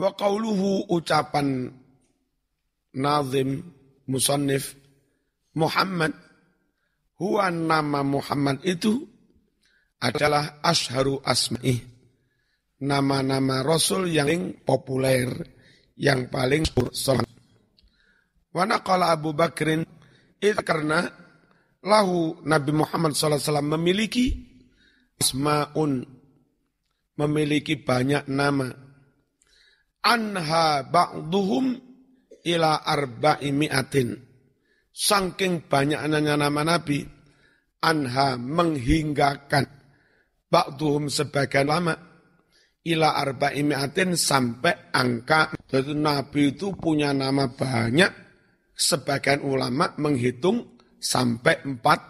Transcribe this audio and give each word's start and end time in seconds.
Wa 0.00 0.16
qauluhu 0.16 0.88
ucapan 0.88 1.68
nazim 2.96 3.60
musannif 4.08 4.72
Muhammad 5.52 6.16
huwa 7.20 7.52
nama 7.52 8.00
Muhammad 8.00 8.64
itu 8.64 9.04
adalah 10.00 10.64
asharu 10.64 11.20
asma'i 11.20 11.84
nama-nama 12.80 13.60
rasul 13.60 14.08
yang 14.08 14.56
populer 14.64 15.28
yang 16.00 16.32
paling 16.32 16.64
solat. 16.96 17.28
Wa 18.56 18.64
naqala 18.64 19.12
Abu 19.12 19.36
Bakrin 19.36 19.84
itu 20.40 20.64
karena 20.64 21.04
lahu 21.84 22.40
Nabi 22.48 22.72
Muhammad 22.72 23.12
SAW 23.12 23.60
memiliki 23.76 24.32
asma'un 25.20 26.08
memiliki 27.20 27.76
banyak 27.76 28.24
nama 28.32 28.88
anha 30.04 30.84
ba'duhum 30.84 31.76
ila 32.46 32.80
arba'i 32.84 33.52
mi'atin. 33.52 34.16
Saking 34.90 35.70
banyaknya 35.70 36.36
nama 36.36 36.62
Nabi, 36.66 37.00
anha 37.80 38.36
menghinggakan 38.36 39.64
ba'duhum 40.50 41.08
sebagian 41.08 41.70
lama 41.70 41.94
ila 42.84 43.16
arba'i 43.16 43.64
mi'atin 43.64 44.16
sampai 44.16 44.92
angka. 44.92 45.56
Jadi 45.68 45.96
Nabi 45.96 46.56
itu 46.56 46.76
punya 46.76 47.12
nama 47.16 47.48
banyak, 47.48 48.12
sebagian 48.76 49.44
ulama 49.44 49.92
menghitung 50.00 50.80
sampai 51.00 51.64
empat 51.64 52.00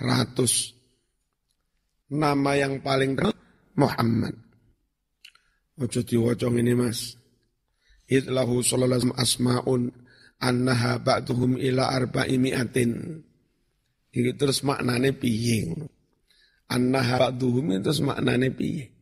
ratus. 0.00 0.76
Nama 2.12 2.52
yang 2.60 2.84
paling 2.84 3.16
Muhammad. 3.80 4.43
Ojo 5.74 6.00
diwacong 6.06 6.62
ini 6.62 6.74
mas. 6.78 7.18
Itlahu 8.06 8.62
sallallahu 8.62 9.16
asma'un 9.18 9.90
annaha 10.38 11.02
ba'duhum 11.02 11.58
ila 11.58 11.90
arba'i 11.90 12.38
mi'atin. 12.38 13.22
Ini 14.14 14.30
terus 14.38 14.62
maknanya 14.62 15.10
piye. 15.10 15.74
Annaha 16.70 17.28
ba'duhum 17.28 17.74
itu 17.74 17.90
terus 17.90 18.00
maknanya 18.06 18.54
piye. 18.54 18.94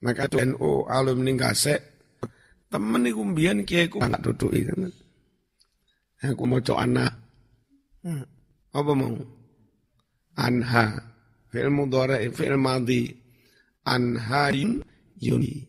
Maka 0.00 0.32
NU 0.32 0.88
alumni 0.88 1.36
gasek 1.36 1.80
temen 2.72 3.04
iku 3.04 3.20
mbiyen 3.20 3.68
kiai 3.68 3.92
ku 3.92 4.00
gak 4.00 4.24
duduki 4.24 4.64
temen. 4.64 4.88
Aku 6.24 6.44
mau 6.48 6.60
cok 6.60 6.80
anak. 6.80 7.12
Hmm. 8.00 8.24
Apa 8.72 8.92
mau? 8.96 9.12
Anha. 10.40 10.84
Fi'il 11.50 11.68
mudhari, 11.68 12.30
fi'il 12.32 12.56
madhi. 12.56 13.12
Anharin 13.84 14.84
yuni 15.20 15.68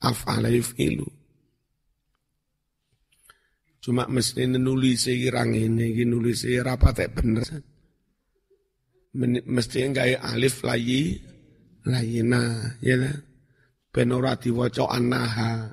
af'ala 0.00 0.48
yuf'ilu. 0.48 1.06
Cuma 3.82 4.06
mesti 4.06 4.46
nulis 4.46 5.10
irang 5.10 5.54
ini 5.54 5.92
iki 5.92 6.04
nulis 6.06 6.46
rapat 6.62 7.12
bener. 7.12 7.46
Mesti 9.46 9.78
enggak 9.84 10.24
alif 10.24 10.64
layi 10.64 11.20
layina 11.84 12.72
ya 12.80 12.96
lah 12.96 13.12
ben 13.92 14.08
diwaca 14.40 14.88
annaha 14.88 15.68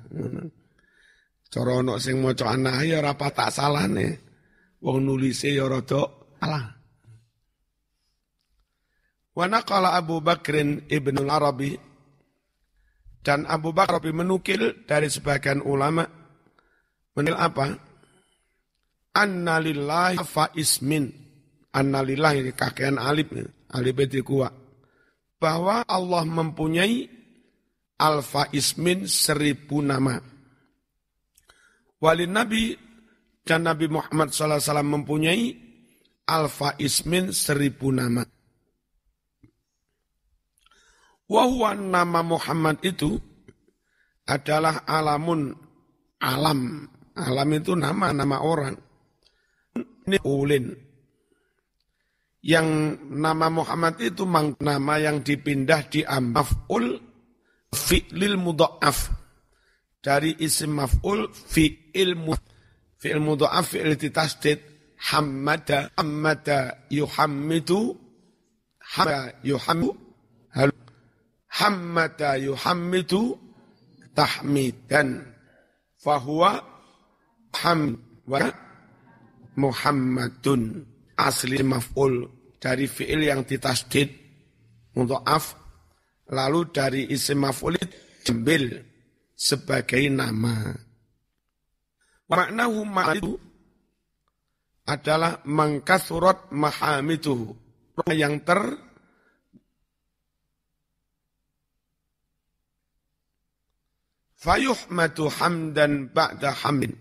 cara 1.47 1.71
ana 1.79 1.95
sing 2.01 2.19
maca 2.19 2.51
annaha 2.51 2.83
ya 2.83 2.99
ora 2.99 3.15
tak 3.15 3.53
salahne. 3.53 4.27
Wong 4.79 5.03
nulise 5.03 5.51
ya 5.55 5.67
rada 5.67 6.07
alah 6.39 6.79
wa 9.35 9.45
naqala 9.47 9.95
Abu 9.95 10.23
Bakrin 10.23 10.87
Ibnu 10.87 11.27
Arabi 11.27 11.75
dan 13.19 13.43
Abu 13.45 13.75
Bakar 13.75 13.99
menukil 13.99 14.87
dari 14.87 15.11
sebagian 15.11 15.59
ulama 15.63 16.07
menil 17.19 17.35
apa? 17.35 17.75
Annalillahi 19.11 20.21
fa 20.23 20.47
ismin. 20.55 21.11
Annalillahi 21.69 22.55
kakean 22.55 22.97
alif, 22.97 23.29
alif 23.75 23.95
itu 24.07 24.23
kuat. 24.23 24.55
Bahwa 25.39 25.83
Allah 25.87 26.23
mempunyai 26.25 27.19
alfa 27.99 28.47
ismin 28.55 29.05
seribu 29.05 29.83
nama. 29.83 30.17
Walin 31.99 32.31
Nabi 32.31 32.73
dan 33.43 33.67
Nabi 33.67 33.91
Muhammad 33.91 34.31
SAW 34.31 34.63
mempunyai 34.87 35.51
alfa 36.23 36.79
ismin 36.79 37.35
seribu 37.35 37.91
nama. 37.91 38.23
Wahwa 41.29 41.77
nama 41.77 42.25
Muhammad 42.25 42.81
itu 42.81 43.21
adalah 44.25 44.81
alamun 44.89 45.53
alam. 46.17 46.89
Alam 47.13 47.49
itu 47.53 47.77
nama 47.77 48.09
nama 48.09 48.41
orang. 48.41 48.73
Ini 50.09 50.17
ulin. 50.25 50.73
Yang 52.41 52.67
nama 53.13 53.51
Muhammad 53.51 54.01
itu 54.01 54.25
nama 54.57 54.93
yang 54.97 55.21
dipindah 55.21 55.85
di 55.85 56.01
amaf'ul 56.01 56.97
fi'lil 57.69 58.39
mudha'af. 58.41 59.13
Dari 59.99 60.33
isim 60.41 60.79
maf'ul 60.79 61.29
fi'il 61.29 62.15
fi'il 62.97 63.21
mudha'af 63.21 63.75
fi'il 63.75 63.99
ditasdid 63.99 64.63
hammada 65.11 65.91
hammada 65.99 66.87
yuhammidu 66.87 67.99
hamada 68.79 69.35
yuhammidu 69.43 69.95
hammata 71.59 72.39
yuhammidu 72.39 73.35
tahmidan. 74.15 75.27
Fahuwa 75.99 76.63
ham 77.59 77.99
wa 78.23 78.47
Muhammadun. 79.59 80.87
Asli 81.19 81.59
maf'ul. 81.59 82.31
Dari 82.59 82.87
fi'il 82.87 83.27
yang 83.27 83.43
ditasdid. 83.43 84.07
Untuk 84.95 85.19
af 85.27 85.55
lalu 86.31 86.71
dari 86.71 87.01
isim 87.11 87.43
maf'ul 87.43 87.75
diambil 88.23 88.83
sebagai 89.35 90.03
nama. 90.11 90.75
Maknahu 92.29 92.79
itu 93.15 93.33
adalah 94.85 95.41
mangkasurat 95.47 96.51
mahamiduhu. 96.53 97.55
Yang 98.11 98.35
ter 98.47 98.61
Fayuhmatu 104.39 105.27
hamdan 105.27 106.15
ba'da 106.15 106.55
hamdin. 106.55 106.95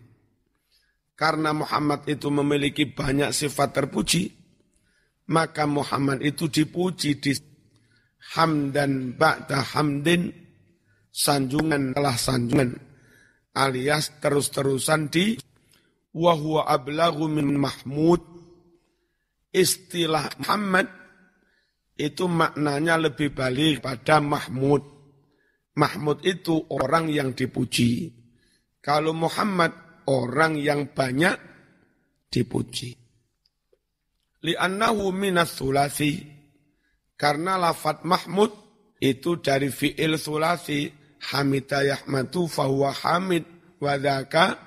Karena 1.14 1.54
Muhammad 1.54 2.02
itu 2.10 2.30
memiliki 2.34 2.90
banyak 2.90 3.30
sifat 3.30 3.78
terpuji, 3.78 4.34
maka 5.30 5.66
Muhammad 5.66 6.18
itu 6.22 6.50
dipuji 6.50 7.22
di 7.22 7.30
hamdan 8.34 9.14
ba'da 9.14 9.62
hamdin, 9.62 10.34
sanjungan 11.14 11.94
telah 11.94 12.18
sanjungan, 12.18 12.74
alias 13.54 14.18
terus-terusan 14.18 15.06
di 15.06 15.38
wahwa 16.10 16.66
ablagu 16.66 17.30
min 17.30 17.54
mahmud. 17.54 18.18
Istilah 19.54 20.42
Muhammad 20.42 20.90
itu 21.94 22.26
maknanya 22.26 22.98
lebih 22.98 23.32
balik 23.32 23.80
pada 23.80 24.20
Mahmud 24.20 24.97
Mahmud 25.78 26.26
itu 26.26 26.58
orang 26.74 27.06
yang 27.06 27.38
dipuji. 27.38 28.10
Kalau 28.82 29.14
Muhammad 29.14 30.02
orang 30.10 30.58
yang 30.58 30.90
banyak 30.90 31.38
dipuji. 32.26 32.98
Li'annahu 34.42 35.14
minas 35.14 35.54
sulasi. 35.54 36.18
Karena 37.14 37.54
lafat 37.58 38.02
Mahmud 38.02 38.50
itu 38.98 39.38
dari 39.38 39.70
fi'il 39.70 40.18
sulasi. 40.18 40.90
Hamida 41.30 41.86
yahmadu 41.86 42.50
fahuwa 42.50 42.90
hamid. 42.90 43.46
Wadaka 43.78 44.58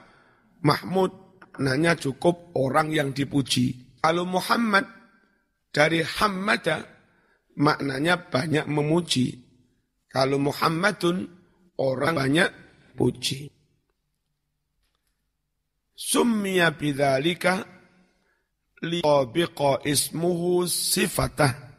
Mahmud. 0.63 1.11
Nanya 1.59 1.99
cukup 1.99 2.55
orang 2.55 2.95
yang 2.95 3.11
dipuji. 3.11 3.99
Kalau 3.99 4.23
Muhammad 4.23 4.87
dari 5.75 5.99
hamada 5.99 6.87
maknanya 7.59 8.31
banyak 8.31 8.63
memuji. 8.71 9.50
Kalau 10.11 10.35
Muhammadun 10.35 11.23
orang 11.79 12.15
banyak 12.19 12.49
puji. 12.99 13.47
Summiya 15.95 16.75
bidzalika 16.75 17.63
liqabiqa 18.83 19.87
ismuhu 19.87 20.67
sifatah. 20.67 21.71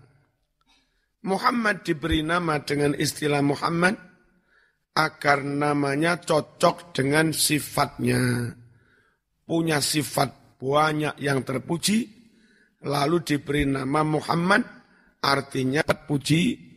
Muhammad 1.22 1.84
diberi 1.84 2.24
nama 2.24 2.58
dengan 2.64 2.96
istilah 2.96 3.44
Muhammad 3.44 3.94
agar 4.96 5.44
namanya 5.44 6.18
cocok 6.18 6.96
dengan 6.96 7.36
sifatnya. 7.36 8.50
Punya 9.44 9.78
sifat 9.84 10.58
banyak 10.58 11.20
yang 11.20 11.44
terpuji, 11.44 12.08
lalu 12.86 13.20
diberi 13.22 13.68
nama 13.68 14.02
Muhammad, 14.02 14.62
artinya 15.20 15.84
puji 15.84 16.71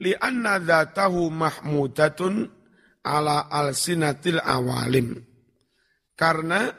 li'anna 0.00 0.60
dhatahu 0.60 1.32
mahmudatun 1.32 2.48
ala 3.06 3.48
al-sinatil 3.48 4.40
awalim. 4.42 5.20
Karena 6.16 6.72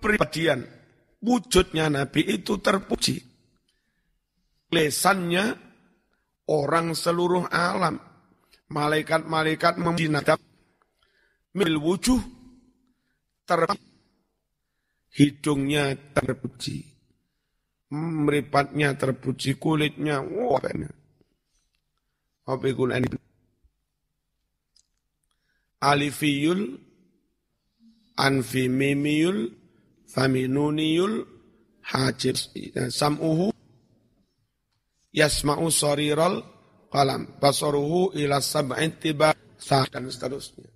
pribadian 0.00 0.64
wujudnya 1.20 1.92
Nabi 1.92 2.24
itu 2.24 2.56
terpuji. 2.58 3.20
Lesannya 4.68 5.44
orang 6.48 6.92
seluruh 6.92 7.48
alam. 7.48 8.00
Malaikat-malaikat 8.68 9.80
memuji. 9.80 10.12
Mil 11.56 11.74
wujuh 11.80 12.20
terpuji. 13.48 13.88
Hidungnya 15.08 15.96
terpuji. 16.12 16.84
Meripatnya 17.88 18.92
terpuji, 18.94 19.56
kulitnya, 19.56 20.20
wah, 20.20 20.60
apa 22.48 22.72
kulit 22.72 23.04
alifiyul, 25.78 26.78
anfimimiyul, 28.18 29.54
faminuniyul, 30.10 31.14
hajib, 31.86 32.36
sam'uhu, 32.90 33.54
yasma'u 35.14 35.70
sariral 35.70 36.42
kalam, 36.90 37.38
basaruhu 37.38 38.16
ila 38.18 38.42
sab'in 38.42 38.98
tiba, 38.98 39.34
dan 39.90 40.06
seterusnya. 40.06 40.70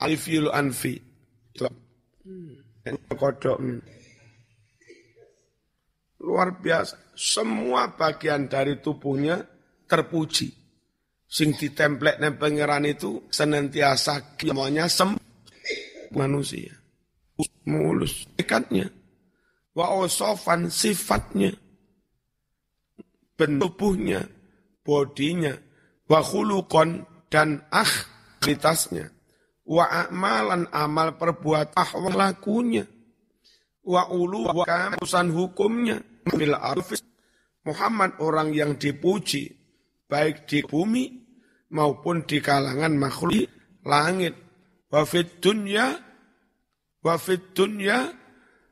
Alifiyul 0.00 0.48
anfi. 0.48 0.96
Kodok. 3.14 3.60
Luar 6.24 6.56
biasa. 6.56 6.96
Semua 7.12 7.92
bagian 7.92 8.48
dari 8.48 8.80
tubuhnya 8.80 9.53
terpuji 9.86 10.64
sing 11.34 11.50
ditemplek 11.58 12.22
nang 12.22 12.38
pangeran 12.38 12.86
itu 12.86 13.26
senantiasa 13.26 14.38
semuanya 14.38 14.86
sem 14.86 15.18
manusia. 16.14 16.78
Mulus 17.66 18.30
ikatnya. 18.38 18.86
Wa 19.74 19.90
osofan 19.98 20.70
sifatnya. 20.70 21.50
Bentubuhnya, 23.34 24.30
bodinya, 24.86 25.58
wa 26.06 26.22
khulukon 26.22 27.02
dan 27.26 27.66
akhlitasnya. 27.74 29.10
Wa 29.66 30.06
amalan 30.06 30.70
amal 30.70 31.18
perbuatan 31.18 31.74
ahwal 31.74 32.14
lakunya. 32.14 32.86
Wa 33.82 34.06
ulu 34.06 34.54
wa 34.54 34.64
hukumnya. 35.10 35.98
Bil 36.30 36.56
Muhammad 37.64 38.16
orang 38.22 38.54
yang 38.54 38.76
dipuji 38.78 39.63
baik 40.14 40.46
di 40.46 40.62
bumi 40.62 41.10
maupun 41.74 42.22
di 42.22 42.38
kalangan 42.38 42.94
makhluk 42.94 43.50
langit. 43.82 44.38
Wa 44.86 45.02
fit 45.02 45.42
dunya 45.42 45.98
wa 47.02 47.18
fit 47.18 47.50
dunya 47.50 48.14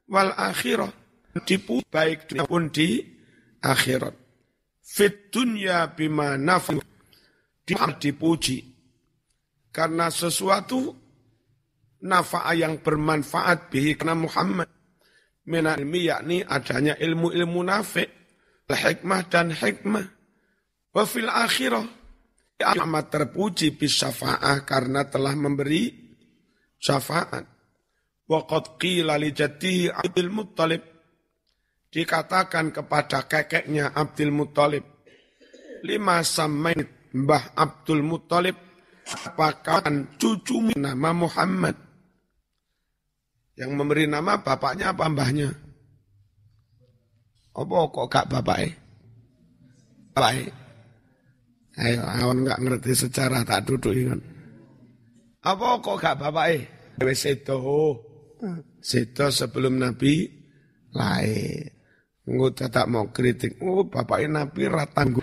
wal 0.07 0.31
akhirah. 0.39 0.95
Dipu 1.43 1.83
baik 1.91 2.31
maupun 2.39 2.71
di 2.71 3.03
akhirat. 3.59 4.15
Fit 4.87 5.35
dunya 5.35 5.91
bima 5.91 6.39
nafi 6.39 6.79
dipuji. 7.99 8.59
Karena 9.73 10.13
sesuatu 10.13 10.93
nafa'a 12.05 12.53
yang 12.53 12.85
bermanfaat 12.85 13.73
bihi 13.73 13.97
karena 13.97 14.15
Muhammad. 14.15 14.69
Mina 15.49 15.75
ilmi 15.75 16.07
yakni 16.07 16.45
adanya 16.45 16.95
ilmu-ilmu 17.01 17.61
nafi' 17.67 18.07
hikmah 18.69 19.27
dan 19.33 19.51
hikmah. 19.51 20.22
Wa 20.93 21.09
fil 21.09 21.29
akhirah 21.29 22.03
amat 22.63 23.07
terpuji 23.11 23.75
bisafa'ah 23.75 24.63
karena 24.63 25.09
telah 25.09 25.35
memberi 25.35 25.91
syafaat. 26.79 27.45
Waqad 28.29 28.79
qila 28.79 29.19
li 29.19 29.35
Abdul 29.91 30.31
Muttalib. 30.31 30.83
Dikatakan 31.93 32.73
kepada 32.73 33.29
kakeknya 33.29 33.93
Abdul 33.93 34.33
Muttalib. 34.33 34.85
Lima 35.83 36.23
samain 36.23 36.87
Mbah 37.13 37.59
Abdul 37.59 38.07
Muttalib. 38.07 38.57
Apakah 39.03 39.83
cucu 40.17 40.73
nama 40.79 41.11
Muhammad? 41.11 41.75
Yang 43.59 43.71
memberi 43.75 44.07
nama 44.09 44.41
bapaknya 44.41 44.95
apa 44.95 45.05
mbahnya? 45.11 45.51
Apa 47.53 47.75
kok 47.93 48.09
gak 48.09 48.31
bapaknya? 48.33 48.73
Bapaknya. 50.17 50.62
Ayo, 51.81 52.05
awan 52.05 52.45
nggak 52.45 52.61
ngerti 52.61 52.93
secara 52.93 53.41
tak 53.49 53.65
duduk 53.65 53.97
ingat. 53.97 54.21
Apa 55.43 55.81
kok 55.81 55.99
gak 55.99 56.21
bapak 56.21 56.47
eh? 56.53 56.63
Wes 57.01 57.25
itu, 57.25 57.59
itu 58.93 59.27
sebelum 59.33 59.81
Nabi 59.81 60.29
lahir. 60.93 61.73
Nggak 62.23 62.71
tak 62.71 62.87
mau 62.87 63.11
kritik. 63.11 63.59
Oh, 63.59 63.83
bapaknya 63.83 64.45
Nabi 64.47 64.63
ratang. 64.71 65.19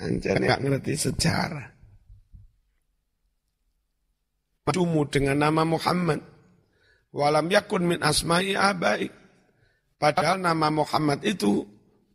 Anjir 0.00 0.36
nggak 0.40 0.60
ngerti 0.64 0.92
sejarah. 0.96 1.68
Cumu 4.72 5.06
dengan 5.06 5.38
nama 5.38 5.62
Muhammad. 5.62 6.24
Walam 7.10 7.46
yakun 7.50 7.86
min 7.86 8.00
asma'i 8.02 8.56
abai. 8.56 9.10
Padahal 10.00 10.40
nama 10.40 10.72
Muhammad 10.72 11.20
itu 11.22 11.66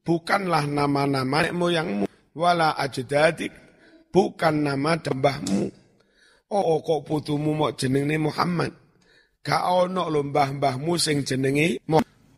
bukanlah 0.06 0.70
nama-nama 0.70 1.50
moyangmu. 1.50 2.06
Wala 2.38 2.78
ajdadik. 2.78 3.52
Bukan 4.14 4.64
nama 4.64 4.96
dembahmu 4.96 5.86
oh, 6.56 6.64
oh 6.64 6.80
kok 6.80 7.02
putumu 7.08 7.52
mau 7.52 7.74
jenenge 7.74 8.16
Muhammad? 8.16 8.72
Gak 9.46 9.62
ono 9.62 10.10
lo 10.10 10.26
mbah-mbahmu 10.26 10.98
sing 10.98 11.22
jenenge 11.22 11.82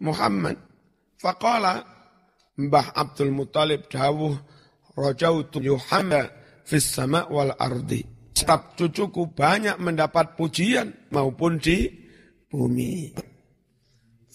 Muhammad. 0.03 0.57
Faqala 1.17 1.85
Mbah 2.57 2.97
Abdul 2.97 3.31
Muthalib 3.31 3.85
dawuh 3.87 4.33
rajautu 4.97 5.61
Muhammad 5.61 6.33
fis 6.65 6.83
sama 6.83 7.29
wal 7.29 7.53
ardi. 7.55 8.03
Sebab 8.37 8.77
cucuku 8.77 9.33
banyak 9.33 9.77
mendapat 9.81 10.37
pujian 10.37 11.09
maupun 11.13 11.57
di 11.61 11.89
bumi. 12.49 13.13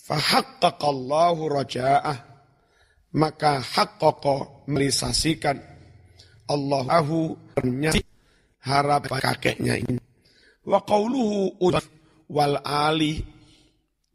Fahaqqaqallahu 0.03 1.43
raja'ah 1.47 2.32
maka 3.13 3.61
haqqaqa 3.61 4.67
melisasikan 4.69 5.61
Allahu 6.49 7.37
harapan 8.65 9.21
kakeknya 9.21 9.75
ini. 9.81 10.01
Wa 10.65 10.81
qawluhu 10.85 11.59
wal 12.33 12.57
ali 12.65 13.21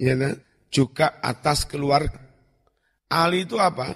ya 0.01 0.13
nah, 0.17 0.33
juga 0.69 1.21
atas 1.21 1.69
keluarga. 1.69 2.17
Ali 3.07 3.47
itu 3.47 3.55
apa? 3.55 3.95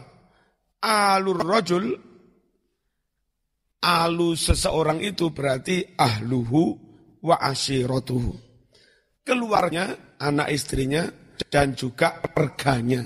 Alur 0.81 1.43
rojul 1.43 1.85
alu 3.81 4.37
seseorang 4.37 5.01
itu 5.01 5.33
berarti 5.33 5.97
ahluhu 5.97 6.77
wa 7.21 7.35
asyiratuhu. 7.37 8.33
Keluarnya, 9.21 10.17
anak 10.17 10.49
istrinya, 10.49 11.05
dan 11.53 11.77
juga 11.77 12.17
perganya. 12.33 13.05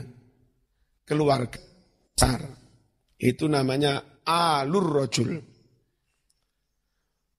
Keluarga 1.03 1.64
besar. 2.15 2.39
Itu 3.19 3.51
namanya 3.51 4.23
alur 4.23 5.03
rojul. 5.03 5.35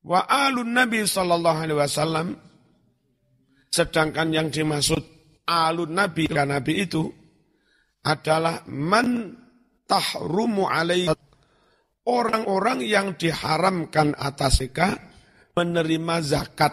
Wa 0.05 0.29
alun 0.29 0.77
Nabi 0.77 1.09
Sallallahu 1.09 1.59
Alaihi 1.65 1.81
Wasallam. 1.81 2.29
Sedangkan 3.73 4.31
yang 4.33 4.49
dimaksud 4.53 5.01
alun 5.49 5.97
Nabi, 5.97 6.29
dan 6.29 6.53
Nabi 6.53 6.85
itu 6.85 7.09
adalah 8.07 8.63
man 8.71 9.35
tahrumu 9.85 10.71
alaihi 10.71 11.11
orang-orang 12.07 12.87
yang 12.87 13.19
diharamkan 13.19 14.15
atas 14.17 14.63
mereka 14.63 14.97
menerima 15.59 16.17
zakat. 16.23 16.73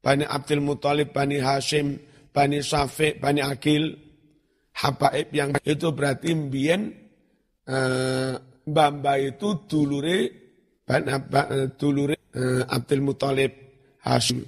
Bani 0.00 0.24
Abdul 0.24 0.64
Muthalib, 0.64 1.12
Bani 1.12 1.38
Hashim, 1.38 2.00
Bani 2.32 2.64
Syafiq, 2.64 3.20
Bani 3.20 3.44
Akil, 3.44 4.09
habaib 4.80 5.28
yang 5.36 5.52
itu 5.60 5.92
berarti 5.92 6.32
mbien 6.32 6.92
uh, 7.68 8.34
Bamba 8.70 9.18
itu 9.18 9.66
dulure 9.66 10.18
eh, 10.86 11.66
dulure 11.74 12.16
uh, 12.36 12.62
Abdul 12.70 13.02
Muthalib 13.02 13.52
Hashim. 14.04 14.46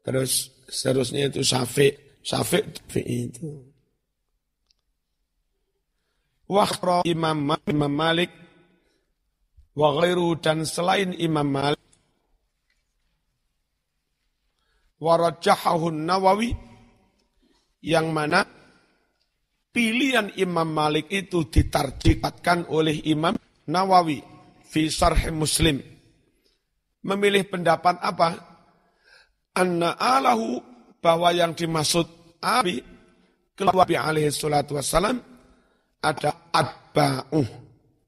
Terus 0.00 0.48
seterusnya 0.70 1.28
itu 1.28 1.42
Syafiq, 1.42 2.22
Syafiq 2.22 2.64
itu. 3.04 3.66
Wahra 6.46 7.02
Imam, 7.02 7.58
Imam 7.66 7.90
Malik 7.90 8.30
wa 9.74 9.90
dan 10.38 10.62
selain 10.62 11.12
Imam 11.18 11.44
Malik 11.44 11.82
warajahahun 15.02 16.06
Nawawi 16.06 16.56
yang 17.84 18.14
mana 18.14 18.55
pilihan 19.76 20.32
Imam 20.40 20.64
Malik 20.64 21.12
itu 21.12 21.44
ditarjikatkan 21.52 22.72
oleh 22.72 23.04
Imam 23.04 23.36
Nawawi 23.68 24.24
fi 24.64 24.88
Muslim. 25.36 25.84
Memilih 27.04 27.44
pendapat 27.44 28.00
apa? 28.00 28.40
Anna 29.52 30.00
alahu 30.00 30.64
bahwa 31.04 31.28
yang 31.36 31.52
dimaksud 31.52 32.08
Abi 32.40 32.80
keluar 33.52 33.84
alaihi 33.84 34.32
salatu 34.32 34.80
wassalam 34.80 35.20
ada 36.00 36.48
atba'uh 36.52 37.48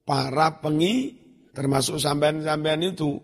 para 0.05 0.57
pengi 0.57 1.13
termasuk 1.53 2.01
sampean-sampean 2.01 2.81
itu. 2.81 3.21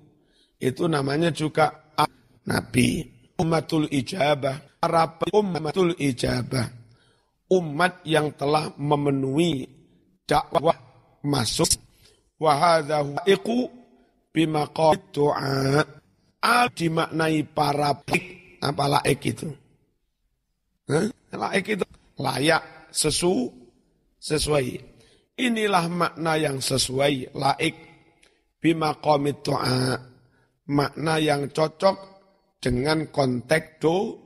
Itu 0.62 0.86
namanya 0.86 1.34
juga 1.34 1.94
nabi 2.46 3.04
umatul 3.42 3.90
ijabah 3.92 4.80
para 4.80 5.18
umatul 5.34 5.92
ijabah 6.00 6.75
umat 7.52 8.02
yang 8.08 8.34
telah 8.34 8.74
memenuhi 8.78 9.66
dakwah 10.26 10.78
masuk. 11.22 11.70
Wahadha 12.36 13.24
iku 13.24 13.72
bimaqam 14.36 15.00
doa 15.16 15.82
al 16.44 16.68
dimaknai 16.76 17.48
para 17.48 17.96
baik 17.96 18.60
apa 18.60 18.84
laik 19.00 19.22
itu. 19.24 19.50
Hah? 20.92 21.08
laik 21.36 21.66
itu 21.80 21.88
layak 22.20 22.92
sesu 22.92 23.50
sesuai. 24.20 24.96
Inilah 25.36 25.86
makna 25.92 26.40
yang 26.40 26.60
sesuai 26.60 27.36
laik. 27.36 27.76
Bimaqam 28.60 29.32
doa 29.46 29.96
makna 30.66 31.22
yang 31.22 31.48
cocok 31.54 31.98
dengan 32.58 33.06
konteks 33.14 33.78
do 33.78 34.18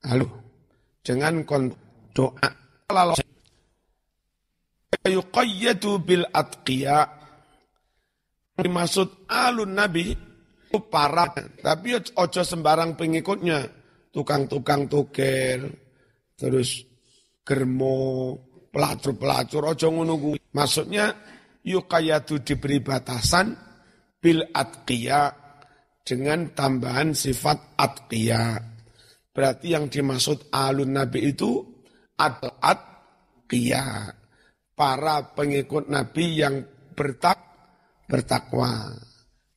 halo 0.00 0.28
dengan 1.04 1.44
konteks 1.44 1.83
doa 2.14 2.48
lalu 2.94 3.18
yuqayyadu 5.02 6.00
bil 6.00 6.24
atqiya. 6.30 7.04
Dimaksud 8.54 9.26
alun 9.26 9.74
nabi 9.74 10.14
itu 10.14 10.78
para. 10.86 11.26
Tapi 11.34 11.88
ojo 11.98 12.42
sembarang 12.42 12.94
pengikutnya. 12.94 13.82
Tukang-tukang 14.14 14.86
tukel 14.86 15.74
terus 16.38 16.86
germo 17.42 18.30
pelacur-pelacur 18.70 19.74
ojo 19.74 19.86
ngono 19.90 20.14
maksudnya 20.54 21.10
yukayatu 21.66 22.46
diberi 22.46 22.78
batasan 22.78 23.58
bil 24.22 24.38
atqiya 24.54 25.34
dengan 26.06 26.54
tambahan 26.54 27.10
sifat 27.10 27.74
atqiya. 27.74 28.54
Berarti 29.34 29.74
yang 29.74 29.90
dimaksud 29.90 30.54
alun 30.54 30.94
nabi 30.94 31.34
itu 31.34 31.73
at 32.18 32.40
atqiya 32.62 34.14
para 34.74 35.34
pengikut 35.34 35.90
nabi 35.90 36.42
yang 36.42 36.62
bertak 36.94 37.38
bertakwa. 38.06 38.94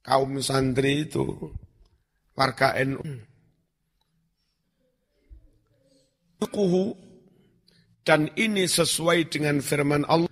Kaum 0.02 0.40
santri 0.40 1.04
itu 1.04 1.52
warga 2.32 2.80
NU. 2.80 3.04
Kuhu 6.48 6.96
dan 8.08 8.32
ini 8.40 8.64
sesuai 8.70 9.28
dengan 9.28 9.60
firman 9.60 10.08
Allah. 10.08 10.32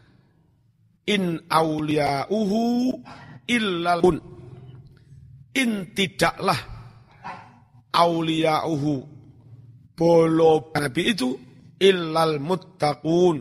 In 1.05 1.43
awliya'uhu 1.51 2.61
illal 3.51 4.01
In 5.55 5.71
tidaklah 5.93 6.57
awliya'uhu 7.93 8.93
bolo 9.95 10.71
nabi 10.73 11.13
itu 11.13 11.44
illal 11.79 12.39
muttaqun 12.39 13.37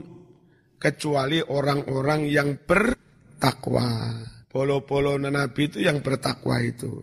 kecuali 0.79 1.41
orang-orang 1.41 2.29
yang 2.29 2.61
bertakwa. 2.61 4.21
Polo-polo 4.55 5.19
Nabi 5.19 5.67
itu 5.67 5.83
yang 5.83 5.99
bertakwa 5.99 6.63
itu. 6.63 7.03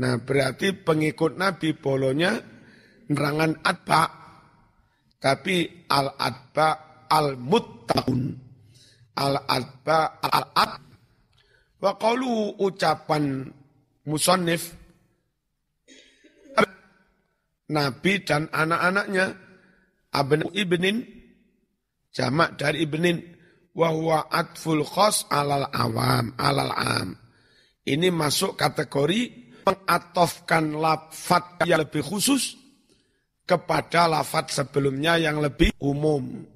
Nah 0.00 0.18
berarti 0.18 0.74
pengikut 0.74 1.38
Nabi 1.38 1.76
polonya 1.76 2.34
nerangan 3.10 3.60
adba. 3.62 4.02
Tapi 5.20 5.86
al-adba 5.86 6.68
al-muttaqun. 7.06 8.22
Al-adba 9.20 9.98
al-ad. 10.24 10.72
Wa 11.78 11.92
qalu 12.00 12.56
ucapan 12.56 13.44
musonif. 14.08 14.80
Nabi 17.70 18.12
dan 18.26 18.50
anak-anaknya. 18.50 19.49
Abnu 20.14 20.50
ibnin. 20.54 21.06
Jamak 22.10 22.58
dari 22.58 22.82
ibnin 22.82 23.22
wahwa 23.70 24.26
atful 24.34 24.82
khos 24.82 25.30
alal 25.30 25.70
awam, 25.70 26.34
alal 26.34 26.74
am. 26.74 27.08
Ini 27.86 28.10
masuk 28.10 28.58
kategori 28.58 29.50
mengatofkan 29.62 30.74
lafat 30.74 31.64
yang 31.70 31.86
lebih 31.86 32.02
khusus 32.02 32.58
kepada 33.46 34.10
lafat 34.10 34.50
sebelumnya 34.50 35.18
yang 35.18 35.38
lebih 35.38 35.74
umum. 35.82 36.46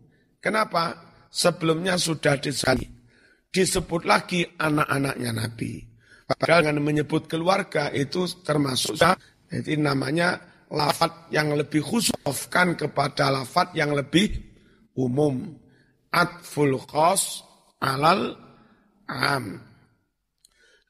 Kenapa? 0.43 1.15
Sebelumnya 1.35 1.99
sudah 1.99 2.39
disebut, 2.39 2.87
disebut 3.51 4.03
lagi 4.07 4.47
anak-anaknya 4.47 5.31
Nabi. 5.35 5.83
Padahal 6.31 6.71
dengan 6.71 6.79
menyebut 6.87 7.27
keluarga 7.27 7.91
itu 7.91 8.25
termasuk 8.47 8.95
jadi 9.51 9.75
namanya 9.77 10.39
lafat 10.73 11.29
yang 11.35 11.53
lebih 11.53 11.85
khusus 11.85 12.15
kepada 12.79 13.29
lafat 13.29 13.77
yang 13.77 13.93
lebih 13.93 14.33
umum 14.97 15.59
atful 16.15 16.79
khas 16.87 17.43
alal 17.83 18.39
am. 19.11 19.61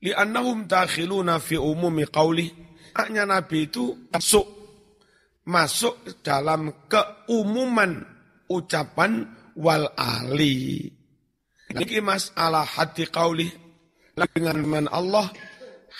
Li'annahum 0.04 0.68
dakhiluna 0.68 1.40
fi 1.40 1.56
umumi 1.56 2.04
qawli. 2.04 2.52
Haknya 2.94 3.26
Nabi 3.26 3.66
itu 3.66 4.06
masuk 4.12 4.46
masuk 5.48 6.22
dalam 6.22 6.86
keumuman 6.86 8.04
ucapan 8.46 9.26
wal 9.56 9.90
ali. 9.96 10.88
Ini 11.74 11.98
masalah 12.04 12.62
hati 12.62 13.08
qawli 13.08 13.48
dengan 14.14 14.62
man 14.62 14.86
Allah 14.92 15.26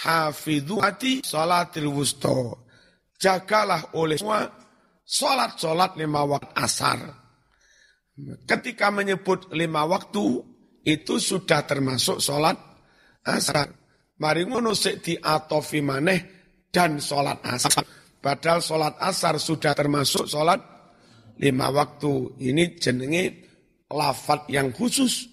hafidhu 0.05 0.79
hati 0.79 1.25
salatil 1.25 1.91
wusto. 1.91 2.64
Jagalah 3.25 3.97
oleh 3.97 4.21
semua 4.21 4.45
salat-salat 5.01 5.97
lima 5.97 6.29
waktu 6.29 6.53
asar 6.53 7.25
Ketika 8.45 8.95
menyebut 8.95 9.51
lima 9.51 9.83
waktu, 9.91 10.39
itu 10.87 11.19
sudah 11.19 11.67
termasuk 11.67 12.23
sholat 12.23 12.55
asar. 13.27 13.75
Mari 14.21 14.47
ngono 14.47 14.71
di 14.79 15.19
atofi 15.19 15.83
maneh 15.83 16.21
dan 16.71 17.03
sholat 17.03 17.43
asar. 17.43 17.83
Padahal 18.23 18.63
sholat 18.63 18.95
asar 19.03 19.43
sudah 19.43 19.75
termasuk 19.75 20.31
sholat 20.31 20.63
lima 21.43 21.75
waktu. 21.75 22.39
Ini 22.39 22.79
jenenge 22.79 23.25
lafat 23.91 24.47
yang 24.47 24.71
khusus 24.71 25.27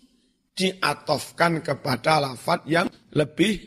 diatofkan 0.57 1.61
kepada 1.61 2.17
lafat 2.17 2.65
yang 2.65 2.89
lebih 3.13 3.61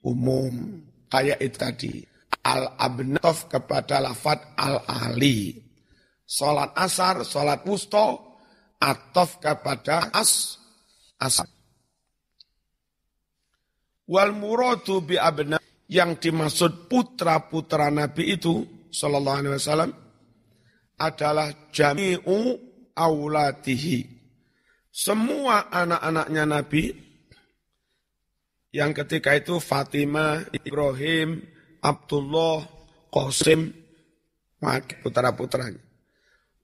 umum. 0.00 0.80
Kayak 1.12 1.38
itu 1.44 1.58
tadi. 1.60 2.13
Al-abnatof 2.44 3.48
kepada 3.48 4.04
lafat 4.04 4.52
al-ali. 4.60 5.56
Sholat 6.28 6.76
asar, 6.76 7.24
sholat 7.24 7.64
wusto, 7.64 8.36
atof 8.76 9.40
kepada 9.40 10.12
as 10.12 10.60
asab. 11.16 11.48
Wal 14.04 14.36
muradu 14.36 15.00
bi 15.00 15.16
abna 15.16 15.56
yang 15.88 16.20
dimaksud 16.20 16.92
putra-putra 16.92 17.88
Nabi 17.88 18.36
itu 18.36 18.64
sallallahu 18.92 19.38
alaihi 19.40 19.56
wasallam 19.56 19.92
adalah 21.00 21.48
jami'u 21.72 22.60
aulatihi. 22.92 24.12
Semua 24.94 25.72
anak-anaknya 25.72 26.44
Nabi 26.46 26.84
yang 28.74 28.90
ketika 28.90 29.34
itu 29.34 29.58
Fatimah, 29.58 30.50
Ibrahim, 30.50 31.42
Abdullah, 31.84 32.64
Qasim, 33.12 33.68
putra-putranya. 35.04 35.80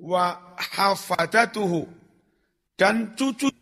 Wa 0.01 0.57
hafadatuhu 0.57 1.85
dan 2.81 3.13
cucu 3.13 3.53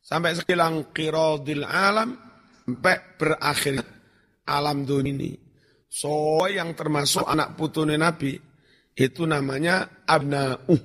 sampai 0.00 0.32
sekilang 0.40 0.88
kirodil 0.96 1.68
alam 1.68 2.16
sampai 2.64 2.96
berakhir 3.20 3.84
alam 4.48 4.88
dunia 4.88 5.12
ini. 5.12 5.32
So 5.92 6.48
yang 6.48 6.72
termasuk 6.72 7.28
anak 7.28 7.60
putune 7.60 8.00
Nabi 8.00 8.40
itu 8.96 9.22
namanya 9.28 10.02
abna'uh. 10.08 10.80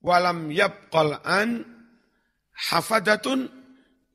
Walam 0.00 0.48
yabqal 0.48 1.20
an 1.22 1.60
hafadatun 2.56 3.52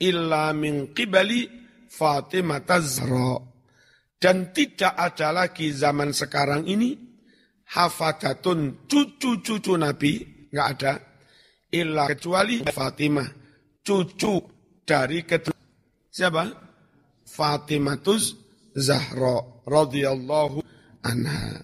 illa 0.01 0.50
min 0.58 0.89
qibali 0.98 1.62
Fatimah 1.93 2.65
Tazra. 2.65 3.38
Dan 4.17 4.55
tidak 4.55 4.97
ada 4.97 5.35
lagi 5.35 5.69
zaman 5.69 6.15
sekarang 6.15 6.65
ini 6.65 6.95
hafadatun 7.75 8.88
cucu-cucu 8.88 9.75
Nabi 9.75 10.47
nggak 10.47 10.67
ada 10.79 10.93
illa 11.75 12.07
kecuali 12.07 12.63
Fatimah 12.63 13.27
cucu 13.83 14.39
dari 14.88 15.27
kedua 15.27 15.57
siapa? 16.07 16.47
Fatimatus 17.27 18.39
Zahra 18.73 19.43
radhiyallahu 19.67 20.63
anha. 21.03 21.62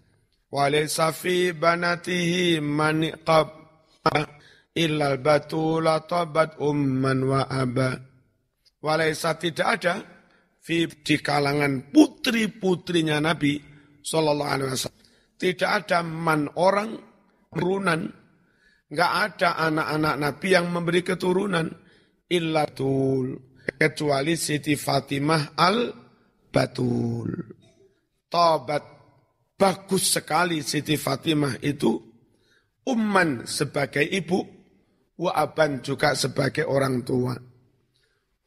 Walaysa 0.51 1.13
fi 1.13 1.53
banatihi 1.53 2.59
maniqab 2.59 3.55
illal 4.75 5.21
batula 5.21 6.03
tabat 6.03 6.59
umman 6.59 7.23
wa 7.23 7.47
aba. 7.47 8.01
Walaysa 8.83 9.37
tidak 9.39 9.67
ada 9.79 10.18
di 11.01 11.15
kalangan 11.17 11.89
putri-putrinya 11.89 13.17
Nabi 13.17 13.57
sallallahu 14.05 14.51
alaihi 14.53 14.69
wasallam. 14.69 15.05
Tidak 15.39 15.69
ada 15.69 16.05
man 16.05 16.51
orang 16.59 16.99
turunan 17.49 18.19
Enggak 18.89 19.11
ada 19.13 19.49
anak-anak 19.69 20.15
Nabi 20.17 20.47
yang 20.49 20.73
memberi 20.73 21.05
keturunan 21.05 21.69
illatul 22.25 23.37
kecuali 23.77 24.33
Siti 24.33 24.73
Fatimah 24.73 25.53
al 25.53 25.93
Batul. 26.49 27.29
Tobat 28.25 28.81
bagus 29.53 30.17
sekali 30.17 30.65
Siti 30.65 30.97
Fatimah 30.97 31.61
itu 31.61 32.01
umman 32.89 33.45
sebagai 33.45 34.01
ibu 34.01 34.41
wa 35.21 35.37
aban 35.37 35.85
juga 35.85 36.17
sebagai 36.17 36.65
orang 36.65 37.05
tua. 37.05 37.37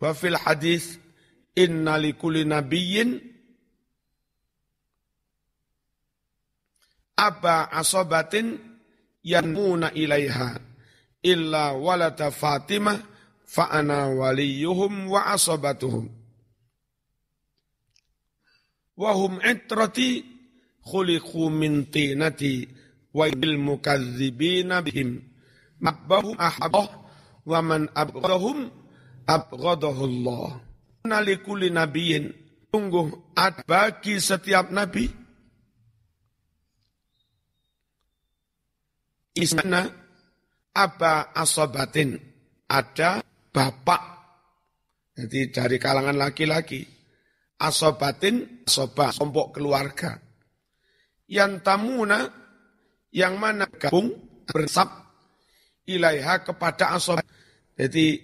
Wa 0.03 0.11
fil 0.11 0.35
hadis 0.43 0.99
inna 1.55 1.99
likulli 1.99 2.45
nabiyyin 2.45 3.21
aba 7.17 7.71
asobatin 7.73 8.59
yanmuna 9.23 9.93
ilaiha 9.93 10.61
illa 11.23 11.73
walata 11.73 12.31
Fatimah 12.31 12.99
fa 13.47 13.71
ana 13.71 14.09
waliyuhum 14.11 15.07
wa 15.13 15.27
asobatuhum. 15.31 16.09
Wahum 18.97 19.39
itrati 19.41 20.25
khuliqu 20.83 21.51
min 21.51 21.87
tinati 21.93 22.69
wa 23.15 23.29
bil 23.31 23.57
mukadzibina 23.61 24.83
bihim 24.83 25.23
mabbahum 25.81 26.37
ahabah 26.41 26.89
wa 27.47 27.59
man 27.63 27.89
abghadahum 27.95 28.69
abghadahu 29.29 30.03
Allah. 30.11 30.72
Nalikuli 31.03 31.69
nabiyin 31.75 32.31
sungguh 32.71 33.35
bagi 33.67 34.23
setiap 34.23 34.71
nabi. 34.71 35.11
Isna 39.33 39.83
apa 40.73 41.33
asobatin 41.35 42.17
ada 42.69 43.21
bapak. 43.51 44.03
Jadi 45.13 45.53
dari 45.53 45.77
kalangan 45.77 46.17
laki-laki 46.17 46.81
asobatin 47.61 48.65
asobah 48.65 49.13
kelompok 49.13 49.59
keluarga. 49.61 50.17
Yang 51.29 51.53
tamuna 51.65 52.21
yang 53.13 53.37
mana 53.37 53.69
gabung 53.69 54.13
bersab 54.49 54.89
ilaiha 55.85 56.41
kepada 56.47 56.97
asobat. 56.97 57.25
Jadi 57.77 58.21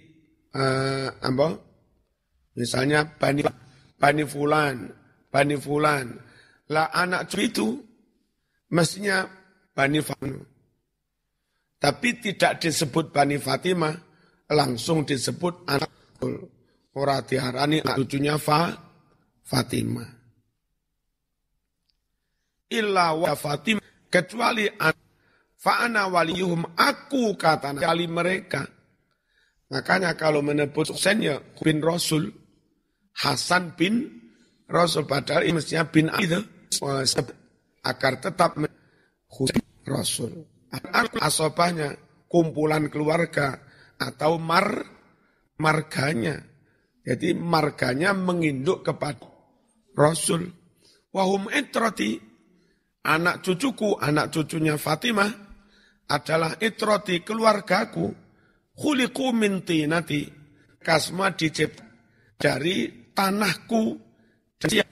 uh, 0.53 1.09
apa 1.09 1.68
misalnya 2.55 3.05
bani 3.17 3.45
bani 3.99 4.23
fulan 4.23 4.89
bani 5.29 5.55
fulan 5.57 6.17
lah 6.69 6.89
anak 6.93 7.29
itu 7.37 7.81
mestinya 8.69 9.25
bani 9.73 9.99
fulan 9.99 10.45
tapi 11.79 12.19
tidak 12.19 12.59
disebut 12.59 13.15
Bani 13.15 13.39
Fatimah, 13.39 13.95
langsung 14.51 15.07
disebut 15.07 15.63
anak 15.65 15.89
Ora 16.99 17.23
diharani 17.23 17.79
anak 17.79 17.95
cucunya 17.95 18.35
Fa, 18.35 18.75
Fatimah. 19.47 20.09
Illa 22.67 23.15
wa 23.15 23.31
Fatimah, 23.31 24.11
kecuali 24.11 24.67
fa'ana 25.55 26.11
waliyuhum, 26.11 26.75
aku 26.75 27.39
kata 27.39 27.71
kali 27.79 28.11
mereka. 28.11 28.67
Makanya 29.71 30.19
kalau 30.19 30.43
menyebut 30.43 30.91
suksennya 30.91 31.39
bin 31.63 31.79
Rasul, 31.79 32.27
Hasan 33.19 33.75
bin 33.75 34.23
Rasul, 34.69 35.03
padahal 35.03 35.43
ini 35.43 35.59
mestinya 35.59 35.83
bin 35.83 36.07
itu, 36.23 36.39
agar 37.83 38.13
tetap 38.23 38.55
Rasul 39.83 40.31
asobahnya, 41.19 41.97
kumpulan 42.29 42.87
keluarga 42.93 43.57
atau 43.97 44.37
mar 44.37 44.85
marganya. 45.57 46.37
Jadi 47.01 47.33
marganya 47.33 48.13
menginduk 48.13 48.85
kepada 48.85 49.25
Rasul. 49.97 50.45
Wahum 51.09 51.49
itroti, 51.49 52.21
anak 53.01 53.41
cucuku, 53.41 53.97
anak 53.97 54.29
cucunya 54.29 54.77
Fatimah 54.77 55.31
adalah 56.05 56.53
itroti 56.61 57.25
keluargaku. 57.25 58.13
Khuliku 58.77 59.35
minti 59.35 59.83
nanti 59.89 60.23
kasma 60.79 61.33
dicipta 61.35 61.83
dari 62.39 63.08
tanahku. 63.15 63.97
Jadi, 64.59 64.83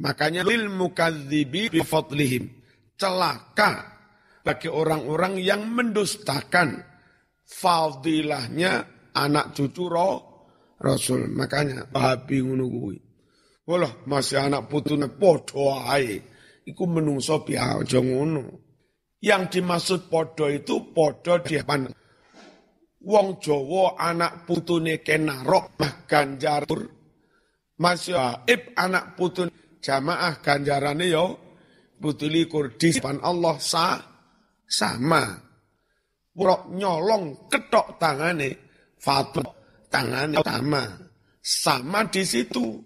makanya 0.00 0.42
lil 0.44 0.68
mukadzibi 0.68 1.72
bifadlihim. 1.72 2.48
Celaka 2.96 3.98
bagi 4.46 4.68
orang-orang 4.70 5.38
yang 5.42 5.66
mendustakan 5.70 6.82
fadilahnya 7.42 8.86
anak 9.16 9.56
cucu 9.56 9.86
roh 9.90 10.32
Rasul. 10.82 11.30
Makanya 11.30 11.88
Wahabi 11.94 12.42
ngono. 12.42 12.66
Walah 13.62 14.02
masih 14.10 14.50
anak 14.50 14.66
putune 14.66 15.06
padha 15.06 15.94
ae. 15.94 16.18
Iku 16.66 16.84
menungso 16.90 17.46
piye 17.46 17.62
aja 17.62 18.02
ngono. 18.02 18.58
Yang 19.22 19.58
dimaksud 19.58 20.10
padha 20.10 20.50
itu 20.50 20.90
padha 20.90 21.38
depan 21.38 21.86
Wong 23.02 23.42
Jawa 23.42 23.98
anak 23.98 24.46
putune 24.46 25.02
kenarok 25.02 25.74
mah 25.78 26.06
ganjar. 26.06 26.66
Masih 27.82 28.14
Aib 28.14 28.78
anak 28.78 29.18
putune 29.18 29.50
jamaah 29.82 30.38
ganjarane 30.38 31.10
yo 31.10 31.34
putuli 31.98 32.46
kurdi 32.46 32.94
Allah 33.02 33.58
sah 33.58 33.98
sama. 34.62 35.26
Wurok 36.32 36.70
nyolong 36.72 37.50
ketok 37.50 37.98
tangane, 37.98 38.50
Fatimah 38.96 39.52
tangane 39.90 40.38
sama. 40.40 40.84
Sama 41.42 42.06
di 42.06 42.22
situ. 42.22 42.78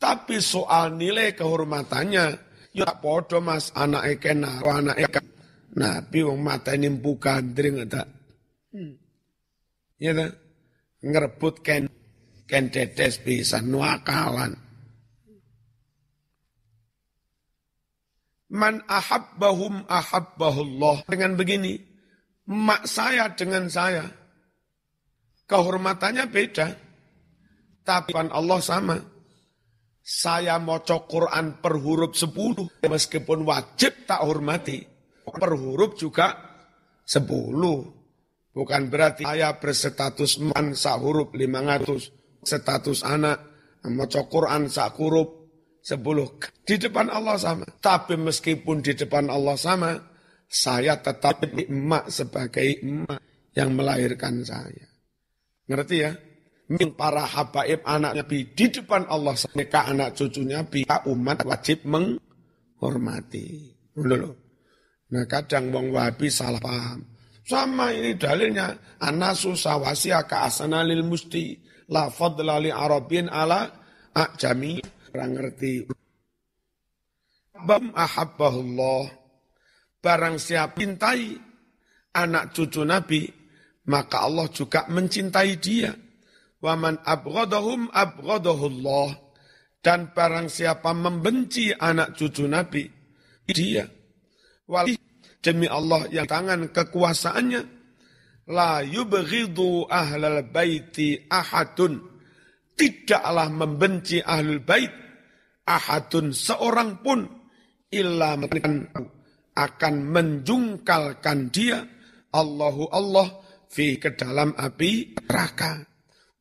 Tapi 0.00 0.40
soal 0.40 0.96
nilai 0.96 1.36
kehormatannya, 1.36 2.26
ya 2.74 2.90
podo 2.98 3.38
mas 3.44 3.70
anak 3.76 4.18
ekena, 4.18 4.58
anak 4.64 4.96
eka. 5.04 5.22
Nabi 5.74 6.22
wong 6.22 6.40
mata 6.42 6.74
ini 6.74 6.90
bukan 6.90 7.54
dring 7.54 7.82
tak. 7.86 8.06
Hmm. 8.74 8.94
Ya 9.98 10.14
tak? 10.14 10.32
Ngerebut 11.04 11.54
ken 11.62 11.86
ken 12.44 12.68
tetes 12.68 13.20
bisa 13.20 13.60
nuakalan. 13.64 14.56
Man 18.54 18.86
ahabbahum 18.86 19.82
ahabbahullah. 19.90 21.10
Dengan 21.10 21.34
begini, 21.34 21.74
mak 22.46 22.86
saya 22.86 23.32
dengan 23.34 23.66
saya, 23.66 24.06
kehormatannya 25.50 26.24
beda. 26.30 26.68
Tapi 27.84 28.16
Allah 28.16 28.60
sama. 28.64 28.96
Saya 30.04 30.60
mau 30.60 30.84
Quran 30.84 31.64
per 31.64 31.80
huruf 31.80 32.14
sepuluh. 32.14 32.68
Meskipun 32.84 33.44
wajib 33.44 34.04
tak 34.04 34.20
hormati. 34.24 34.84
Per 35.24 35.52
huruf 35.56 35.96
juga 35.96 36.32
sepuluh. 37.04 37.84
Bukan 38.54 38.86
berarti 38.86 39.26
saya 39.26 39.58
berstatus 39.58 40.38
man 40.38 40.78
sak 40.78 40.96
huruf 41.02 41.34
lima 41.34 41.60
ratus. 41.64 42.23
Status 42.46 43.02
anak. 43.04 43.38
Mau 43.84 44.08
Quran 44.08 44.68
sak 44.72 44.96
huruf 44.96 45.28
sepuluh. 45.84 46.40
Di 46.64 46.80
depan 46.80 47.12
Allah 47.12 47.36
sama. 47.36 47.68
Tapi 47.68 48.16
meskipun 48.16 48.80
di 48.80 48.96
depan 48.96 49.28
Allah 49.28 49.56
sama, 49.60 49.92
saya 50.48 50.96
tetap 51.00 51.44
emak 51.44 52.08
sebagai 52.08 52.80
emak 52.80 53.20
yang 53.52 53.76
melahirkan 53.76 54.40
saya. 54.40 54.88
Ngerti 55.68 55.96
ya? 56.00 56.12
Min 56.64 56.96
para 56.96 57.28
habaib 57.28 57.84
anak 57.84 58.16
Nabi 58.16 58.56
di 58.56 58.72
depan 58.72 59.04
Allah 59.12 59.36
mereka 59.52 59.84
anak 59.84 60.16
cucunya 60.16 60.64
pihak 60.64 61.04
umat 61.12 61.44
wajib 61.44 61.84
menghormati. 61.84 63.76
Dulu. 63.92 64.32
Nah 65.12 65.24
kadang 65.28 65.68
wong 65.68 65.92
wahabi 65.92 66.32
salah 66.32 66.58
paham. 66.64 67.04
Sama 67.44 67.92
ini 67.92 68.16
dalilnya. 68.16 68.96
Anasu 69.04 69.52
sawasya 69.52 70.24
ka 70.24 70.48
asanalil 70.48 71.04
musti. 71.04 71.60
La 71.92 72.08
fadla 72.08 72.56
li 72.62 72.72
arabin 72.72 73.28
ala 73.28 73.68
ajami 74.14 74.80
orang 75.12 75.32
ngerti. 75.36 75.74
Bam 77.64 77.92
ahabbahullah. 77.92 79.04
Barang 80.04 80.36
siapa 80.36 80.76
cintai 80.76 81.32
anak 82.12 82.52
cucu 82.52 82.84
Nabi, 82.84 83.24
maka 83.88 84.24
Allah 84.24 84.46
juga 84.52 84.84
mencintai 84.88 85.52
dia. 85.56 85.92
Waman 86.60 87.00
abghadahum 87.04 87.88
abghadahullah. 87.92 89.20
Dan 89.84 90.16
barang 90.16 90.48
siapa 90.48 90.96
membenci 90.96 91.68
anak 91.68 92.16
cucu 92.16 92.48
Nabi, 92.48 92.88
dia. 93.44 93.84
Wali 94.64 94.96
demi 95.44 95.68
Allah 95.68 96.08
yang 96.08 96.24
tangan 96.24 96.72
kekuasaannya, 96.72 97.60
la 98.48 98.84
yubghidu 98.84 99.88
ahlal 99.88 100.44
baiti 100.48 101.24
ahadun. 101.28 102.00
Tidaklah 102.74 103.48
membenci 103.54 104.18
ahlul 104.18 104.58
bait 104.58 104.90
ahadun 105.62 106.34
seorang 106.34 106.98
pun 107.00 107.22
illa 107.94 108.34
akan 109.54 109.94
menjungkalkan 110.10 111.54
dia 111.54 111.86
Allahu 112.34 112.90
Allah 112.90 113.30
fi 113.70 113.94
ke 114.02 114.18
dalam 114.18 114.58
api 114.58 115.14
neraka. 115.14 115.86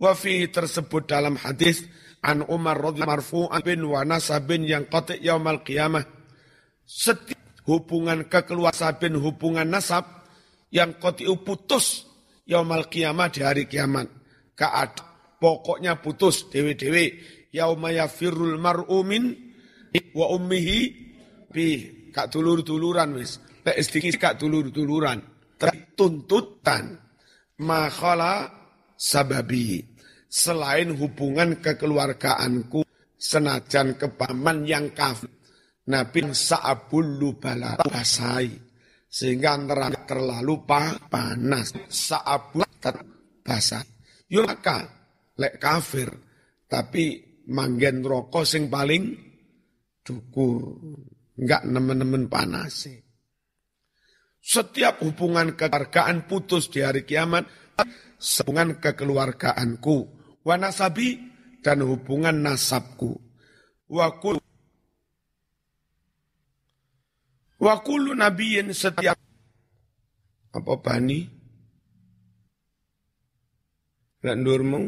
Wa 0.01 0.17
fi 0.17 0.49
tersebut 0.49 1.05
dalam 1.05 1.37
hadis 1.37 1.85
an 2.25 2.41
Umar 2.49 2.81
radhiyallahu 2.81 3.13
marfu'an 3.21 3.61
bin 3.61 3.85
wa 3.85 4.01
nasabin 4.01 4.65
yang 4.65 4.89
qati 4.89 5.21
yaumal 5.21 5.61
qiyamah. 5.61 6.01
Setiap 6.83 7.63
hubungan 7.69 8.25
kekeluargaan 8.25 9.15
hubungan 9.21 9.69
nasab 9.69 10.22
yang 10.73 10.97
qati 10.97 11.29
putus 11.45 12.09
yaumal 12.49 12.89
qiyamah 12.89 13.29
di 13.29 13.45
hari 13.45 13.69
kiamat. 13.69 14.09
Kaad 14.57 14.91
pokoknya 15.37 16.01
putus 16.01 16.49
dewe-dewe 16.49 17.21
yauma 17.53 17.93
yafirul 17.93 18.57
mar'u 18.57 19.05
min 19.05 19.37
wa 20.17 20.33
ummihi 20.33 20.79
bi 21.53 21.65
kak 22.09 22.33
dulur-duluran 22.33 23.13
wis. 23.13 23.37
Lek 23.61 23.77
sedikit 23.85 24.17
kak 24.17 24.33
dulur-duluran. 24.41 25.21
Tuntutan 25.93 26.97
makhala 27.61 28.49
sababi 28.97 29.85
selain 30.25 30.97
hubungan 30.97 31.61
kekeluargaanku 31.61 32.81
senajan 33.13 33.93
kepaman 33.95 34.65
yang 34.65 34.89
kafir. 34.91 35.29
Nabi 35.83 36.31
sa'abul 36.31 37.19
lubala 37.19 37.75
basai 37.83 38.72
sehingga 39.13 39.53
antara 39.53 39.93
terlalu 40.09 40.65
panas 40.65 41.69
sa'abul 41.85 42.65
basai. 43.45 43.85
Yo 44.25 44.41
maka 44.41 44.89
lek 45.37 45.61
kafir 45.61 46.09
tapi 46.65 47.21
manggen 47.53 48.01
rokok 48.01 48.41
sing 48.41 48.73
paling 48.73 49.13
dukur 50.01 50.81
enggak 51.37 51.61
nemen-nemen 51.69 52.25
panas. 52.25 52.89
Setiap 54.43 55.05
hubungan 55.05 55.53
kekeluargaan 55.53 56.25
putus 56.25 56.73
di 56.73 56.81
hari 56.81 57.05
kiamat, 57.05 57.45
hubungan 58.17 58.81
kekeluargaanku 58.81 59.97
wa 60.41 60.55
nasabi 60.57 61.21
dan 61.61 61.85
hubungan 61.85 62.41
nasabku. 62.41 63.13
Wa 63.87 64.17
wa 67.63 67.79
kullu 67.79 68.11
nabiyin 68.11 68.75
setiap 68.75 69.15
apa 70.51 70.73
bani 70.83 71.23
lan 74.27 74.37
nurmu 74.43 74.81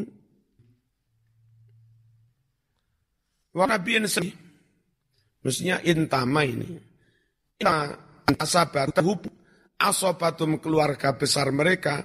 wa 3.56 3.64
nabiyin 3.64 4.12
setiap 4.12 4.36
mestinya 5.40 5.80
intama 5.88 6.44
ini 6.44 6.76
ina 7.64 7.96
asabat 8.36 8.92
hub 9.00 9.24
asobatum 9.80 10.60
keluarga 10.60 11.16
besar 11.16 11.56
mereka 11.56 12.04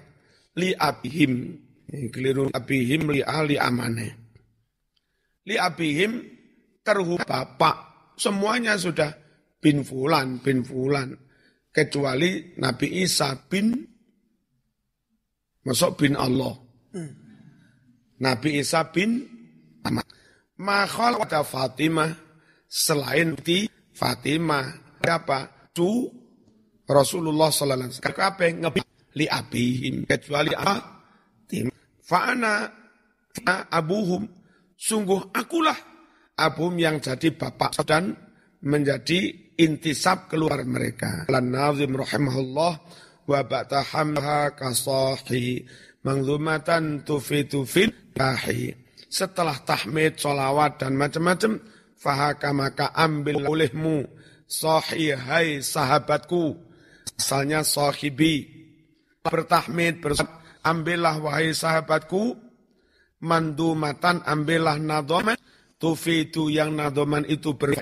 li 0.55 0.71
abihim 0.71 1.67
Keliru 1.91 2.55
abihim 2.55 3.11
li 3.11 3.21
ahli 3.21 3.59
amane. 3.59 4.09
Li 5.43 5.59
abihim 5.59 6.23
terhub 6.87 7.19
bapak. 7.27 8.15
Semuanya 8.15 8.79
sudah 8.79 9.11
bin 9.61 9.85
fulan, 9.85 10.41
bin 10.41 10.65
fulan. 10.65 11.15
Kecuali 11.71 12.59
Nabi 12.59 13.07
Isa 13.07 13.37
bin, 13.47 13.71
masuk 15.63 16.03
bin 16.03 16.19
Allah. 16.19 16.59
Nabi 18.19 18.59
Isa 18.59 18.91
bin 18.91 19.23
Ahmad. 19.87 20.05
Makhal 20.61 21.23
ada 21.23 21.41
Fatimah 21.47 22.11
selain 22.67 23.39
di 23.39 23.71
Fatimah 23.95 24.99
apa? 25.07 25.71
Tu 25.73 25.89
Rasulullah 26.85 27.49
sallallahu 27.55 27.87
alaihi 27.87 27.97
wasallam. 28.03 28.19
Kabeh 28.19 28.51
ngebi 28.61 28.81
li 29.17 29.27
abihim 29.31 30.05
kecuali 30.05 30.53
apa? 30.53 31.07
Fa'ana 32.03 32.67
abuhum. 33.71 34.27
Sungguh 34.75 35.33
akulah 35.33 35.77
abum 36.35 36.75
yang 36.77 36.99
jadi 36.99 37.31
bapak 37.37 37.85
dan 37.87 38.17
menjadi 38.65 39.50
intisab 39.61 40.33
keluar 40.33 40.65
mereka. 40.65 41.29
Lan 41.29 41.53
nazim 41.53 41.93
rahimahullah 41.93 42.73
wa 43.29 43.41
ba'tahamha 43.45 44.57
kasahi 44.57 45.69
mangzumatan 46.01 47.05
tufitu 47.05 47.69
fil 47.69 47.93
kahi. 48.17 48.73
Setelah 49.11 49.59
tahmid, 49.67 50.17
solawat 50.23 50.81
dan 50.81 50.95
macam-macam, 50.97 51.59
fahaka 51.99 52.51
maka 52.55 52.87
ambil 52.95 53.45
olehmu 53.45 54.07
sahi 54.47 55.13
hai 55.13 55.61
sahabatku. 55.61 56.57
Asalnya 57.19 57.67
sahibi. 57.67 58.49
Bertahmid, 59.21 60.01
bersama 60.01 60.41
ambillah 60.65 61.21
wahai 61.21 61.53
sahabatku, 61.53 62.39
mandumatan 63.21 64.25
ambillah 64.25 64.81
nadoman, 64.81 65.37
tufitu 65.77 66.49
yang 66.49 66.73
nadoman 66.73 67.29
itu 67.29 67.53
ber 67.53 67.77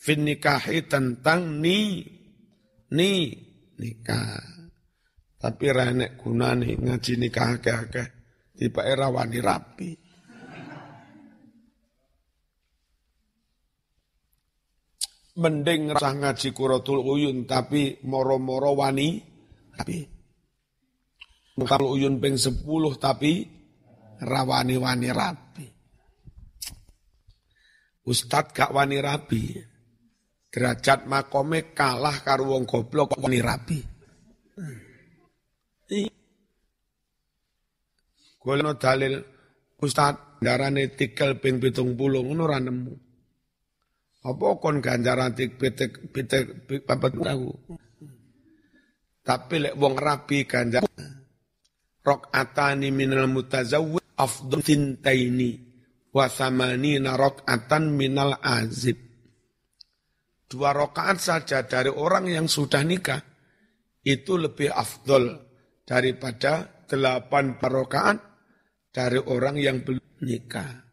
nikahi 0.00 0.88
tentang 0.88 1.60
ni, 1.60 2.00
ni, 2.96 3.12
nikah. 3.76 4.40
Tapi 5.40 5.66
renek 5.72 6.20
gunane 6.20 6.76
ngaji 6.76 7.12
nikah 7.16 7.56
akeh-akeh, 7.56 8.08
tiba 8.56 8.84
era 8.84 9.08
wani 9.08 9.40
rapi. 9.40 9.90
Mending 15.40 15.96
rasa 15.96 16.12
ngaji 16.12 16.48
kuratul 16.52 17.00
uyun 17.00 17.48
tapi 17.48 18.04
moro-moro 18.04 18.76
wani 18.76 19.16
rapi. 19.72 20.00
Kalau 21.60 21.96
uyun 21.96 22.20
peng 22.20 22.36
sepuluh 22.36 23.00
tapi 23.00 23.48
rawani-wani 24.20 25.08
rapi. 25.08 25.66
Ustad 28.04 28.52
gak 28.52 28.72
wani 28.76 29.00
rapi. 29.00 29.69
Derajat 30.50 31.06
makome 31.06 31.70
kalah 31.70 32.26
karo 32.26 32.58
wong 32.58 32.66
goblok 32.66 33.14
kok 33.14 33.22
wani 33.22 33.38
rapi. 33.38 33.78
Golno 38.40 38.74
dalil 38.74 39.14
Ustad 39.80 40.42
darane 40.42 40.92
tikel 40.92 41.40
ping 41.40 41.56
pitung 41.56 41.96
puluh 41.96 42.20
ngono 42.20 42.44
ora 42.44 42.58
nemu. 42.60 42.94
Apa 44.20 44.46
kon 44.60 44.84
ganjaran 44.84 45.32
tik 45.32 45.56
pitik 45.56 46.12
pitik 46.12 46.66
papat 46.84 47.16
tahu. 47.16 47.48
Tapi 49.24 49.54
lek 49.64 49.74
wong 49.78 49.94
rapi 49.96 50.44
ganjar 50.44 50.84
rok'atani 52.04 52.88
minal 52.92 53.30
mutazawwid 53.30 54.04
afdal 54.18 54.60
tintaini 54.60 55.50
wa 56.12 56.26
thamanina 56.28 57.16
rok'atan 57.16 57.94
minal 57.96 58.36
azib. 58.42 59.09
Dua 60.50 60.74
rokaat 60.74 61.22
saja 61.22 61.62
dari 61.62 61.94
orang 61.94 62.26
yang 62.26 62.50
sudah 62.50 62.82
nikah 62.82 63.22
itu 64.02 64.34
lebih 64.34 64.74
afdol 64.74 65.38
daripada 65.86 66.82
delapan 66.90 67.54
rokaat 67.54 68.18
dari 68.90 69.22
orang 69.22 69.54
yang 69.62 69.86
belum 69.86 70.26
nikah. 70.26 70.90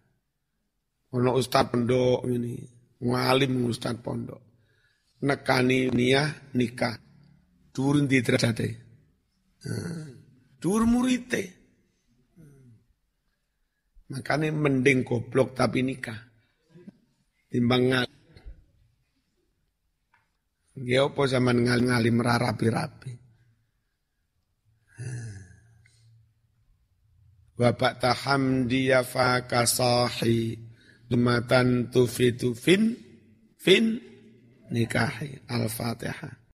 Ono 1.18 1.34
ustad 1.34 1.74
pondok 1.74 2.30
ini, 2.30 2.54
ngalim 3.02 3.66
ustad 3.66 3.98
pondok. 3.98 4.46
Nekani 5.26 5.90
niah 5.90 6.54
nikah. 6.54 6.94
Turun 7.74 8.06
di. 8.06 8.22
Nah. 8.22 10.06
Dur 10.58 10.86
murite. 10.86 11.44
Makanya 14.14 14.54
mending 14.54 15.02
goblok 15.02 15.58
tapi 15.58 15.82
nikah. 15.82 16.18
Timbang. 17.50 18.17
Ya 20.86 21.10
apa 21.10 21.26
zaman 21.26 21.66
ngal 21.66 21.82
ngalim 21.90 22.22
rapi-rapi. 22.22 23.14
Bapak 27.58 27.98
taham 27.98 28.70
dia 28.70 29.02
fakasahi 29.02 30.62
lumatan 31.10 31.90
tufitu 31.90 32.54
fin 32.54 32.94
fin 33.58 33.98
nikahi 34.70 35.42
al-fatihah. 35.50 36.38